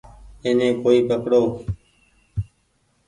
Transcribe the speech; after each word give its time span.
ايني 0.45 0.67
ڪوئي 0.81 0.99
پڪڙو۔ 1.09 1.43